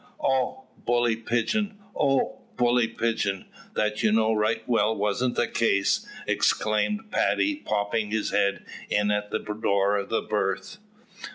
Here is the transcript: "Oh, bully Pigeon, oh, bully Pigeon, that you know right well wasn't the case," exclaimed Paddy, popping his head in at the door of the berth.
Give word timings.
"Oh, 0.19 0.65
bully 0.83 1.15
Pigeon, 1.15 1.77
oh, 1.95 2.41
bully 2.57 2.87
Pigeon, 2.87 3.45
that 3.75 4.01
you 4.01 4.11
know 4.11 4.33
right 4.33 4.63
well 4.67 4.95
wasn't 4.95 5.35
the 5.35 5.47
case," 5.47 6.07
exclaimed 6.25 7.11
Paddy, 7.11 7.57
popping 7.57 8.09
his 8.09 8.31
head 8.31 8.65
in 8.89 9.11
at 9.11 9.29
the 9.29 9.37
door 9.37 9.97
of 9.97 10.09
the 10.09 10.23
berth. 10.23 10.77